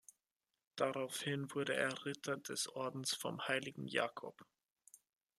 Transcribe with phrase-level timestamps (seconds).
[0.77, 4.47] Daraufhin wurde er Ritter des Ordens vom heiligen Jakob.